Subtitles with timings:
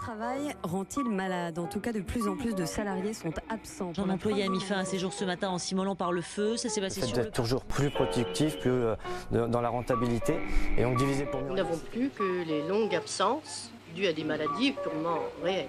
[0.00, 1.58] travail rend-il malade?
[1.58, 3.92] En tout cas, de plus en plus de salariés sont absents.
[3.98, 6.56] Un employé a mis fin à ses jours ce matin en s'immolant par le feu.
[6.56, 7.24] Ça s'est passé sur le...
[7.24, 8.96] d'être toujours plus productif, plus euh,
[9.30, 10.38] dans la rentabilité,
[10.76, 11.48] et donc diviser pour mieux.
[11.48, 15.68] Nous n'avons plus que les longues absences dues à des maladies purement réelles.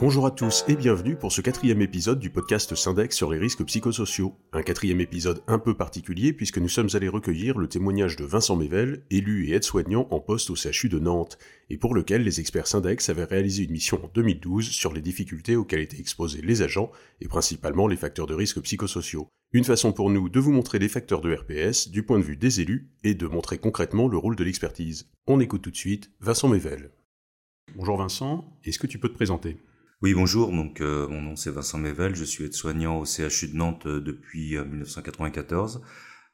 [0.00, 3.64] Bonjour à tous et bienvenue pour ce quatrième épisode du podcast Syndex sur les risques
[3.64, 4.36] psychosociaux.
[4.52, 8.54] Un quatrième épisode un peu particulier puisque nous sommes allés recueillir le témoignage de Vincent
[8.54, 11.36] Mével, élu et aide-soignant en poste au CHU de Nantes,
[11.68, 15.56] et pour lequel les experts Syndex avaient réalisé une mission en 2012 sur les difficultés
[15.56, 19.26] auxquelles étaient exposés les agents et principalement les facteurs de risque psychosociaux.
[19.52, 22.36] Une façon pour nous de vous montrer les facteurs de RPS du point de vue
[22.36, 25.10] des élus et de montrer concrètement le rôle de l'expertise.
[25.26, 26.92] On écoute tout de suite Vincent Mével.
[27.74, 29.56] Bonjour Vincent, est-ce que tu peux te présenter?
[30.00, 30.52] Oui, bonjour.
[30.52, 32.14] Donc, euh, mon nom c'est Vincent Mével.
[32.14, 35.82] Je suis aide-soignant au CHU de Nantes euh, depuis euh, 1994.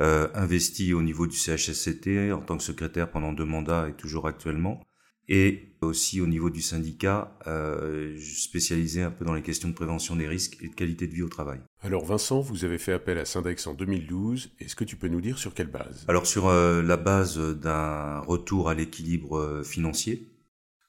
[0.00, 4.26] Euh, investi au niveau du CHSCT en tant que secrétaire pendant deux mandats et toujours
[4.26, 4.80] actuellement.
[5.28, 10.16] Et aussi au niveau du syndicat, euh, spécialisé un peu dans les questions de prévention
[10.16, 11.60] des risques et de qualité de vie au travail.
[11.82, 15.20] Alors Vincent, vous avez fait appel à Syndex en 2012, est-ce que tu peux nous
[15.20, 16.06] dire sur quelle base?
[16.08, 20.29] Alors sur euh, la base d'un retour à l'équilibre financier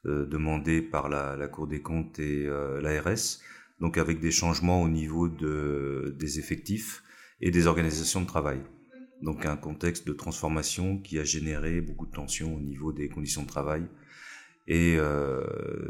[0.05, 3.39] euh, demandé par la, la Cour des comptes et euh, l'ARS,
[3.80, 7.03] donc avec des changements au niveau de, des effectifs
[7.39, 8.61] et des organisations de travail.
[9.21, 13.43] Donc un contexte de transformation qui a généré beaucoup de tensions au niveau des conditions
[13.43, 13.85] de travail
[14.67, 15.41] et euh,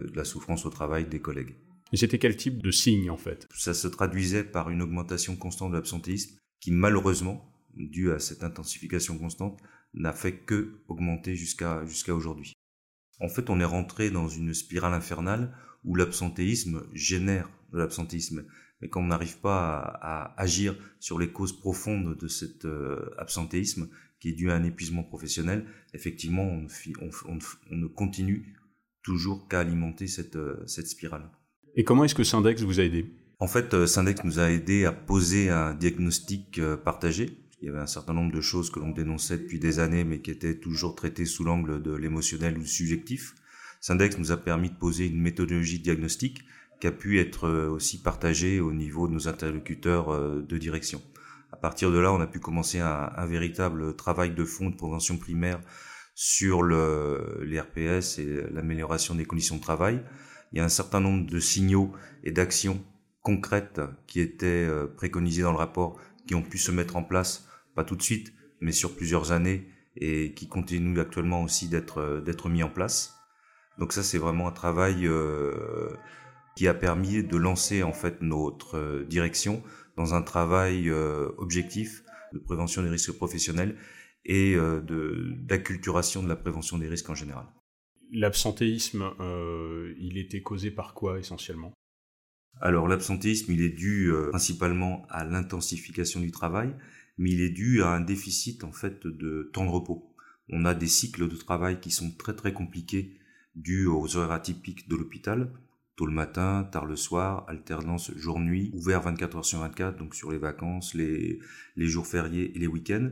[0.10, 1.56] de la souffrance au travail des collègues.
[1.94, 3.48] Et c'était quel type de signe en fait?
[3.54, 9.18] Ça se traduisait par une augmentation constante de l'absentéisme qui malheureusement, due à cette intensification
[9.18, 9.60] constante,
[9.94, 12.54] n'a fait que augmenter jusqu'à jusqu'à aujourd'hui.
[13.22, 18.46] En fait, on est rentré dans une spirale infernale où l'absentéisme génère de l'absentéisme.
[18.82, 23.10] Mais quand on n'arrive pas à, à agir sur les causes profondes de cet euh,
[23.18, 26.68] absentéisme, qui est dû à un épuisement professionnel, effectivement, on, ne
[27.00, 27.40] on on
[27.72, 28.56] on continue
[29.04, 31.30] toujours qu'à alimenter cette, euh, cette spirale.
[31.76, 33.06] Et comment est-ce que Syndex vous a aidé?
[33.40, 37.38] En fait, euh, Syndex nous a aidé à poser un diagnostic partagé.
[37.62, 40.20] Il y avait un certain nombre de choses que l'on dénonçait depuis des années, mais
[40.22, 43.36] qui étaient toujours traitées sous l'angle de l'émotionnel ou du subjectif.
[43.80, 46.44] Syndex nous a permis de poser une méthodologie de diagnostic
[46.80, 51.04] qui a pu être euh, aussi partagée au niveau de nos interlocuteurs euh, de direction.
[51.52, 55.18] À partir de là, on a pu commencer un, véritable travail de fond de prévention
[55.18, 55.60] primaire
[56.16, 60.02] sur le, les RPS et l'amélioration des conditions de travail.
[60.52, 61.92] Il y a un certain nombre de signaux
[62.24, 62.84] et d'actions
[63.22, 67.48] concrètes qui étaient euh, préconisées dans le rapport, qui ont pu se mettre en place,
[67.76, 72.22] pas tout de suite, mais sur plusieurs années, et qui continuent actuellement aussi d'être euh,
[72.22, 73.16] d'être mis en place.
[73.78, 75.96] Donc ça, c'est vraiment un travail euh,
[76.56, 79.64] qui a permis de lancer en fait notre euh, direction
[79.98, 83.76] dans un travail euh, objectif de prévention des risques professionnels
[84.24, 87.46] et euh, de d'acculturation de la prévention des risques en général.
[88.14, 89.10] L'absentéisme,
[89.98, 91.72] il était causé par quoi essentiellement?
[92.60, 96.76] Alors l'absentéisme, il est dû principalement à l'intensification du travail,
[97.22, 100.12] mais il est dû à un déficit en fait de temps de repos.
[100.50, 103.20] On a des cycles de travail qui sont très très compliqués
[103.56, 105.54] dus aux horaires atypiques de l'hôpital,
[105.96, 110.32] tôt le matin, tard le soir, alternance jour-nuit, ouvert 24 heures sur 24, donc sur
[110.32, 111.40] les vacances, les,
[111.78, 113.12] jours fériés et les week-ends.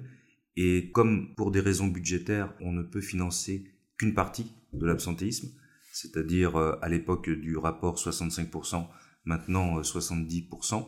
[0.55, 3.65] Et comme pour des raisons budgétaires, on ne peut financer
[3.97, 5.49] qu'une partie de l'absentéisme,
[5.93, 8.87] c'est-à-dire euh, à l'époque du rapport 65%,
[9.25, 10.87] maintenant euh, 70%,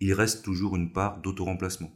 [0.00, 1.92] il reste toujours une part d'autoremplacement.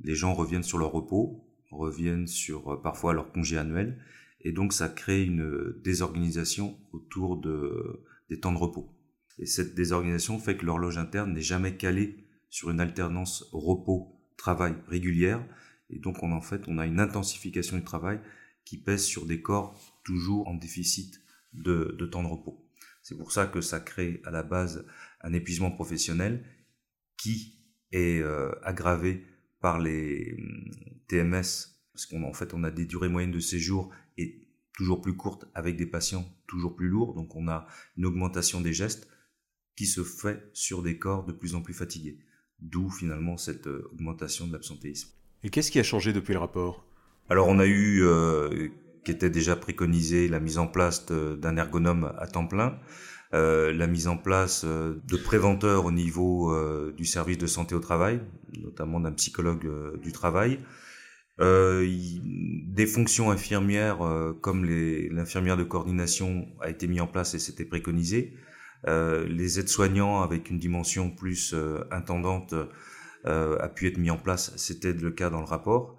[0.00, 3.98] Les gens reviennent sur leur repos, reviennent sur euh, parfois leur congé annuel,
[4.40, 8.90] et donc ça crée une désorganisation autour de, des temps de repos.
[9.38, 15.44] Et cette désorganisation fait que l'horloge interne n'est jamais calée sur une alternance repos-travail régulière,
[15.90, 18.20] et donc on, en fait on a une intensification du travail
[18.64, 21.20] qui pèse sur des corps toujours en déficit
[21.52, 22.64] de, de temps de repos.
[23.02, 24.86] C'est pour ça que ça crée à la base
[25.20, 26.44] un épuisement professionnel
[27.16, 27.58] qui
[27.92, 29.26] est euh, aggravé
[29.64, 30.70] par les hum,
[31.08, 31.48] TMS,
[31.94, 34.26] parce qu'en fait on a des durées moyennes de séjour et
[34.74, 37.66] toujours plus courtes avec des patients toujours plus lourds, donc on a
[37.96, 39.08] une augmentation des gestes
[39.74, 42.18] qui se fait sur des corps de plus en plus fatigués.
[42.60, 45.08] D'où finalement cette euh, augmentation de l'absentéisme.
[45.42, 46.84] Et qu'est-ce qui a changé depuis le rapport?
[47.30, 48.68] Alors on a eu, euh,
[49.04, 52.76] qui était déjà préconisé, la mise en place de- d'un ergonome à temps plein, euh,
[53.72, 57.80] la mise en place euh, de préventeurs au niveau euh, du service de santé au
[57.80, 58.20] travail,
[58.62, 60.58] notamment d'un psychologue euh, du travail,
[61.40, 62.22] Euh, il-
[62.72, 67.64] des fonctions infirmières euh, comme l'infirmière de coordination a été mis en place et c'était
[67.64, 68.34] préconisé.
[68.86, 72.54] Euh, les aides-soignants avec une dimension plus euh, intendante
[73.26, 75.96] euh, a pu être mis en place, c'était le cas dans le rapport.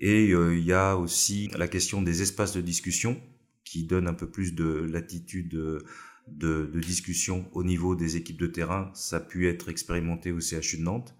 [0.00, 3.20] Et euh, il y a aussi la question des espaces de discussion
[3.64, 5.54] qui donne un peu plus de latitude
[6.28, 8.90] de, de, discussion au niveau des équipes de terrain.
[8.94, 11.14] Ça a pu être expérimenté au CHU de Nantes.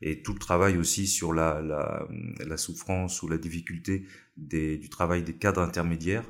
[0.00, 2.08] Et tout le travail aussi sur la, la,
[2.44, 4.06] la souffrance ou la difficulté
[4.36, 6.24] des, du travail des cadres intermédiaires,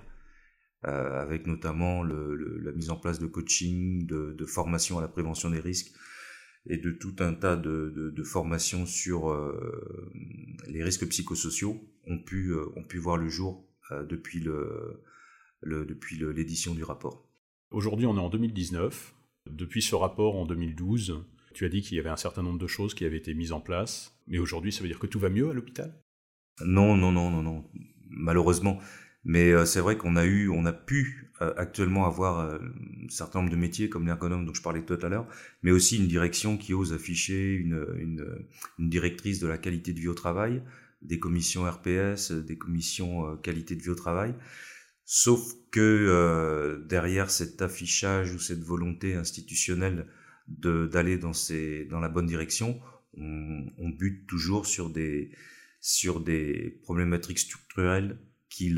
[0.86, 5.08] euh, avec notamment le, la mise en place de coaching, de, de, formation à la
[5.08, 5.92] prévention des risques
[6.66, 10.10] et de tout un tas de, de, de formations sur euh,
[10.68, 15.02] les risques psychosociaux ont pu, euh, ont pu voir le jour euh, depuis le,
[15.60, 17.28] le, depuis l'édition du rapport.
[17.72, 19.14] Aujourd'hui, on est en 2019.
[19.50, 21.24] Depuis ce rapport en 2012,
[21.54, 23.52] tu as dit qu'il y avait un certain nombre de choses qui avaient été mises
[23.52, 25.94] en place, mais aujourd'hui, ça veut dire que tout va mieux à l'hôpital?
[26.64, 27.64] Non, non, non, non, non.
[28.10, 28.78] Malheureusement,
[29.24, 33.08] mais euh, c'est vrai qu'on a eu, on a pu euh, actuellement avoir euh, un
[33.08, 35.26] certain nombre de métiers comme l'ergonome dont je parlais tout à l'heure,
[35.62, 37.86] mais aussi une direction qui ose afficher une,
[38.78, 40.62] directrice de la qualité de vie au travail,
[41.00, 44.34] des commissions RPS, des commissions qualité de vie au travail.
[45.04, 50.06] Sauf que derrière cet affichage ou cette volonté institutionnelle
[50.48, 52.80] d'aller dans, ces, dans la bonne direction,
[53.14, 55.30] on, on bute toujours sur des,
[55.80, 58.18] sur des problématiques structurelles
[58.48, 58.74] qui,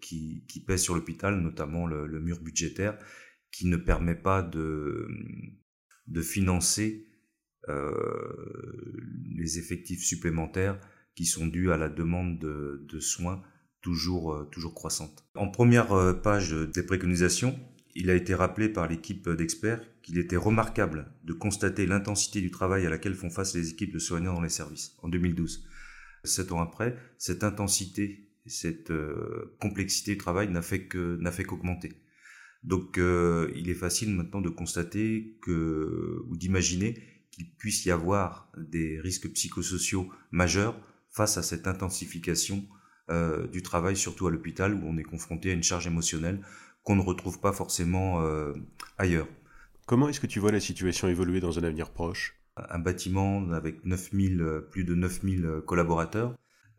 [0.00, 2.98] qui, qui pèse sur l'hôpital, notamment le, le, mur budgétaire,
[3.50, 5.08] qui ne permet pas de,
[6.06, 7.06] de financer
[7.68, 7.92] euh,
[9.34, 10.80] les effectifs supplémentaires
[11.14, 13.42] qui sont dus à la demande de, de soins
[13.82, 15.24] toujours, euh, toujours croissante.
[15.34, 17.58] En première euh, page des préconisations,
[17.94, 22.86] il a été rappelé par l'équipe d'experts qu'il était remarquable de constater l'intensité du travail
[22.86, 25.66] à laquelle font face les équipes de soignants dans les services en 2012.
[26.24, 31.92] Sept ans après, cette intensité cette euh, complexité du travail n'a fait qu'augmenter.
[32.64, 38.52] Donc euh, il est facile maintenant de constater que ou d'imaginer qu'il puisse y avoir
[38.56, 40.78] des risques psychosociaux majeurs
[41.10, 42.66] face à cette intensification
[43.10, 46.40] euh, du travail, surtout à l'hôpital où on est confronté à une charge émotionnelle
[46.82, 48.20] qu'on ne retrouve pas forcément
[48.98, 49.28] ailleurs.
[49.86, 52.40] Comment est-ce que tu vois la situation évoluer dans un avenir proche?
[52.56, 56.34] Un bâtiment avec 9000, plus de 9000 collaborateurs,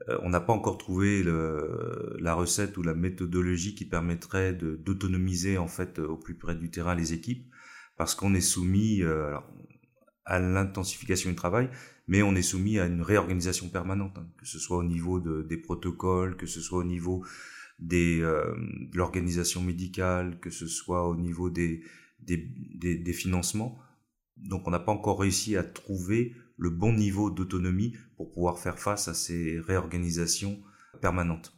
[0.09, 5.67] euh, on n'a pas encore trouvé la recette ou la méthodologie qui permettrait d'autonomiser en
[5.67, 7.47] fait au plus près du terrain les équipes,
[7.97, 9.37] parce qu'on est soumis euh,
[10.25, 11.69] à l'intensification du travail,
[12.07, 15.57] mais on est soumis à une réorganisation permanente, hein, que ce soit au niveau des
[15.57, 17.25] protocoles, que ce soit au niveau
[17.79, 18.55] des, euh,
[18.91, 21.83] de l'organisation médicale, que ce soit au niveau des,
[22.19, 23.77] des financements.
[24.37, 28.79] Donc on n'a pas encore réussi à trouver le bon niveau d'autonomie pour pouvoir faire
[28.79, 30.61] face à ces réorganisations
[31.01, 31.53] permanentes.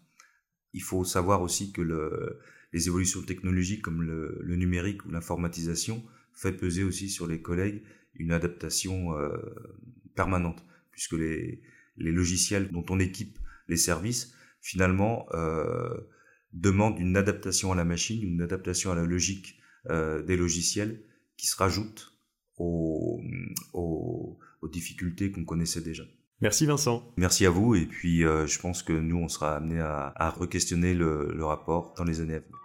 [0.74, 2.40] Il faut savoir aussi que le,
[2.74, 6.04] les évolutions technologiques comme le, numérique ou l'informatisation
[6.34, 7.84] fait peser aussi sur les collègues
[8.18, 9.38] une adaptation euh,
[10.16, 11.62] permanente, puisque les,
[11.98, 15.96] les, logiciels dont on équipe les services, finalement, euh,
[16.54, 19.60] demandent une adaptation à la machine, une adaptation à la logique
[19.90, 21.02] euh, des logiciels
[21.38, 22.18] qui se rajoute
[22.58, 23.22] aux,
[23.74, 26.04] aux, aux difficultés qu'on connaissait déjà.
[26.42, 27.14] Merci Vincent.
[27.18, 30.94] Merci à vous et puis je pense que nous on sera amené à, à re-questionner
[30.94, 32.60] le, le rapport dans les années à venir.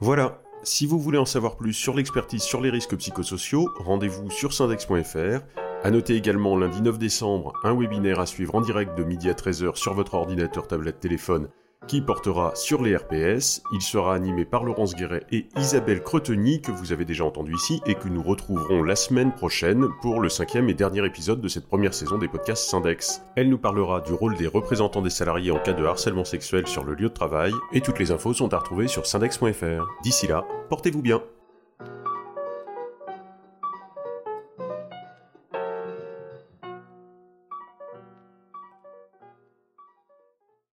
[0.00, 4.52] Voilà, si vous voulez en savoir plus sur l'expertise sur les risques psychosociaux, rendez-vous sur
[4.52, 5.40] syndex.fr.
[5.82, 9.32] À noter également lundi 9 décembre un webinaire à suivre en direct de midi à
[9.32, 11.48] 13h sur votre ordinateur, tablette, téléphone
[11.86, 13.62] qui portera sur les RPS.
[13.72, 17.80] Il sera animé par Laurence Guéret et Isabelle Creteny, que vous avez déjà entendu ici,
[17.86, 21.66] et que nous retrouverons la semaine prochaine pour le cinquième et dernier épisode de cette
[21.66, 23.22] première saison des podcasts Syndex.
[23.36, 26.84] Elle nous parlera du rôle des représentants des salariés en cas de harcèlement sexuel sur
[26.84, 29.86] le lieu de travail, et toutes les infos sont à retrouver sur syndex.fr.
[30.02, 31.22] D'ici là, portez-vous bien